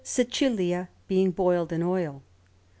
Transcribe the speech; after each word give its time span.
Cecilia 0.03 0.89
being 1.07 1.29
boiled 1.29 1.71
in 1.71 1.83
oil. 1.83 2.23